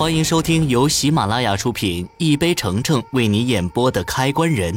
[0.00, 4.74] 欢迎收听由喜马拉雅出品、一杯橙橙为你演播的《开关人》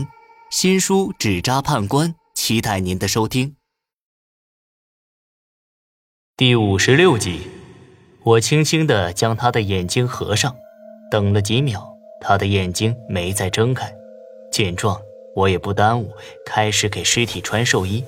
[0.50, 3.56] 新书《纸扎判官》，期待您的收听。
[6.36, 7.40] 第五十六集，
[8.26, 10.54] 我轻轻的将他的眼睛合上，
[11.10, 13.96] 等了几秒，他的眼睛没再睁开。
[14.52, 15.00] 见状，
[15.38, 16.12] 我也不耽误，
[16.46, 18.04] 开始给尸体穿寿衣。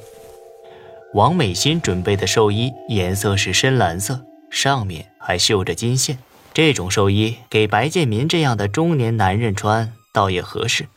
[1.13, 4.21] 王美心准备的寿衣颜色是深蓝色，
[4.51, 6.17] 上面还绣着金线。
[6.55, 10.87] 这种寿衣给白建民这样的中年男人穿，倒也合适。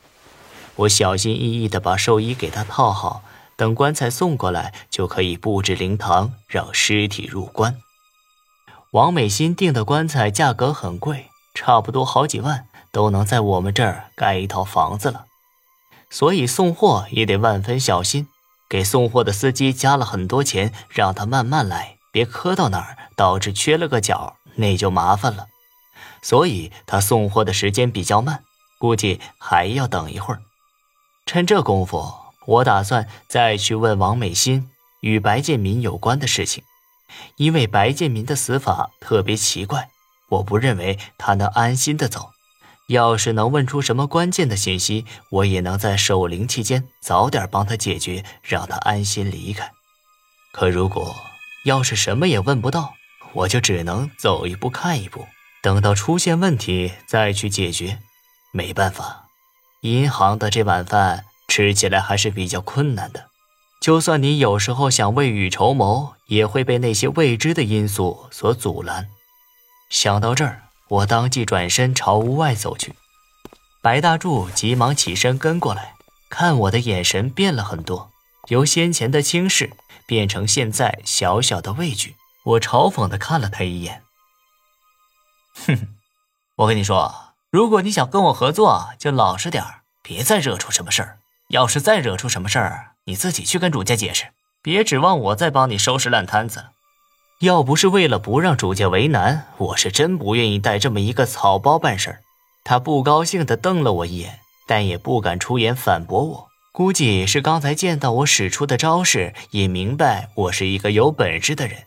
[0.77, 3.23] 我小心翼翼地把寿衣给他套好，
[3.57, 7.75] 等棺材送过来，就可以布置灵堂，让尸体入棺。
[8.91, 15.25] 王美心订的棺材价格很贵，差不多好几万，都能在我们这儿盖一套房子了。
[16.09, 18.29] 所以送货也得万分小心，
[18.69, 24.37] 给送货的司机加了很多钱，让他慢慢来，别磕到哪儿，导致缺了个角。
[24.55, 25.47] 那就麻烦了，
[26.21, 28.43] 所以他送货的时间比较慢，
[28.77, 30.41] 估计还要等一会儿。
[31.25, 32.13] 趁这功夫，
[32.45, 34.69] 我打算再去问王美心
[35.01, 36.63] 与白建民有关的事情，
[37.35, 39.89] 因为白建民的死法特别奇怪，
[40.29, 42.31] 我不认为他能安心的走。
[42.87, 49.71] 要是能问出什么关键的信息，我也能在守灵期间早点帮他解决，让他安心离开。
[50.51, 51.15] 可如果
[51.65, 52.95] 要是什么也问不到，
[53.33, 55.27] 我就只能走一步看一步，
[55.61, 57.99] 等到出现问题再去解决。
[58.51, 59.27] 没办法，
[59.81, 63.27] 银行的这碗饭吃起来还是比较困难的。
[63.81, 69.09] 就算你有时候想未雨绸缪，也会被那些未知的因素所阻拦。
[69.89, 72.93] 想到这儿，我当即转身朝屋外走去。
[73.81, 75.93] 白大柱急忙起身跟过来，
[76.29, 78.11] 看我的眼神变了很多，
[78.49, 79.71] 由先前的轻视
[80.05, 82.15] 变成现在小小的畏惧。
[82.43, 84.01] 我嘲讽的看了他一眼，
[85.67, 85.95] 哼，
[86.57, 89.63] 我跟你说，如果你想跟我合作，就老实点
[90.03, 91.17] 别再惹出什么事儿。
[91.49, 94.25] 要是再惹出什么事儿，你自己去跟主家解释，
[94.61, 96.65] 别指望我再帮你收拾烂摊子。
[97.41, 102.21] 要不是为了不让主家为难，我是真不愿意带这么一个草包办事儿。
[102.63, 106.49] 他不高兴的瞪了我一眼，但也不敢出言反驳我。
[106.71, 111.85] 估计是刚才见到我使出的招式，也明白我是一个有本事的人。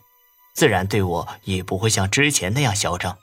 [0.53, 3.17] 自然对我也不会像之前那样嚣张。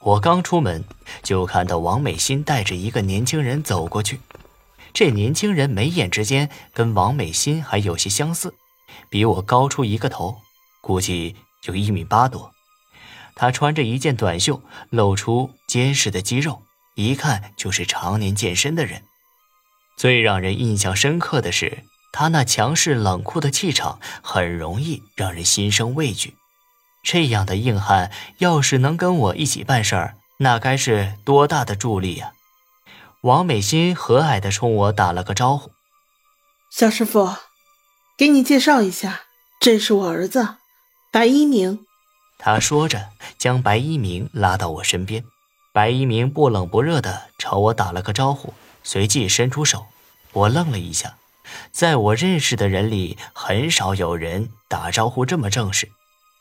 [0.00, 0.84] 我刚出门，
[1.22, 4.20] 就看到王美心带着一个年轻人走过去。
[4.92, 8.54] 这年轻人眉眼之间跟王美心还有些相似，
[9.10, 10.38] 比我高出一个头，
[10.80, 12.52] 估计有一米八多。
[13.34, 16.62] 他穿着一件短袖，露出坚实的肌肉，
[16.94, 19.02] 一看就是常年健身的人。
[19.96, 21.84] 最让人印象深刻的是。
[22.12, 26.34] 他那强势冷酷的气场，很容易让人心生畏惧。
[27.06, 32.32] 这样的硬汉，要是能跟我一起办事儿，那该是多大的助力呀！
[33.20, 35.70] 王美心和蔼地冲我打了个招呼
[36.68, 37.36] ：“小师傅，
[38.18, 39.20] 给你介绍一下，
[39.60, 40.56] 这是我儿子
[41.12, 41.86] 白一鸣。”
[42.38, 45.22] 他说着，将白一鸣拉到我身边。
[45.72, 48.52] 白一鸣不冷不热地朝我打了个招呼，
[48.82, 49.86] 随即伸出手。
[50.32, 51.14] 我愣了一下。
[51.70, 55.92] 在我认识的人里，很少有人打招呼这么正式。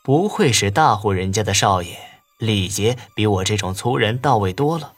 [0.05, 1.97] 不愧是大户人家的少爷，
[2.37, 4.93] 礼节比我这种粗人到位多了。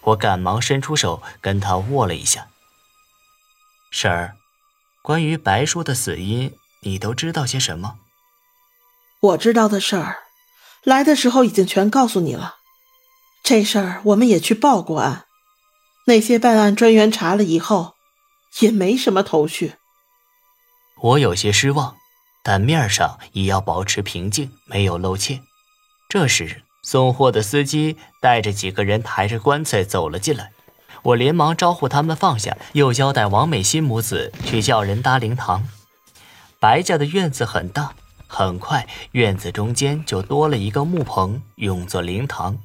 [0.00, 2.48] 我赶忙伸出手跟他握了一下。
[3.90, 4.36] 婶儿，
[5.02, 7.98] 关于白叔的死因，你都知道些什么？
[9.20, 10.16] 我知道的事儿，
[10.82, 12.56] 来的时候已经全告诉你了。
[13.42, 15.26] 这事儿我们也去报过案，
[16.06, 17.96] 那些办案专员查了以后。
[18.60, 19.74] 也没什么头绪，
[21.02, 21.97] 我有些失望，
[22.48, 25.42] 但面上也要保持平静，没有露怯。
[26.08, 30.50] 这时，送货的司机带着几个人抬着棺材走了进来，
[31.02, 35.68] 我连忙招呼他们放下，又交代王美心母子去叫人搭灵堂。
[36.58, 37.92] 白家的院子很大，
[38.26, 42.56] 很快院子中间就多了一个木棚，用作灵堂。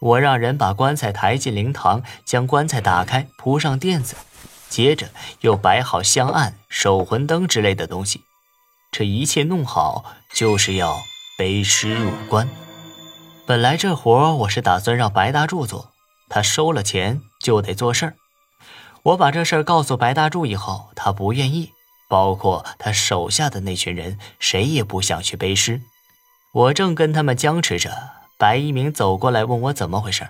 [0.00, 4.16] 我让人把棺材抬进灵堂，将棺材打开，铺上垫子。
[4.68, 5.08] 接着
[5.40, 8.20] 又摆好香案、守魂灯之类的东西，
[8.90, 10.96] 这一切弄好就是要
[11.38, 12.48] 背尸入棺。
[13.46, 15.92] 本来这活我是打算让白大柱做，
[16.28, 18.14] 他收了钱就得做事儿。
[19.02, 21.70] 我把这事儿告诉白大柱以后，他不愿意，
[22.08, 25.80] 包括他手下的那群人，谁也不想去背尸。
[26.52, 27.90] 我正跟他们僵持着，
[28.38, 30.28] 白一鸣走过来问我怎么回事。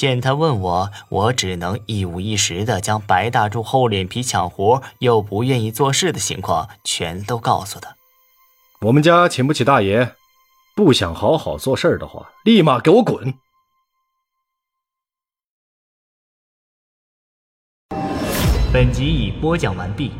[0.00, 7.94] 见他问我我只能一五一十的将白大柱厚脸皮抢活又不愿意做事的情况全都告诉他。
[8.80, 10.14] 我们家请不起大爷
[10.74, 13.34] 不想好好做事的话立马给我滚。
[18.72, 20.12] 本集已播讲完毕